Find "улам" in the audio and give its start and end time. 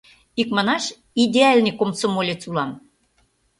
2.49-2.71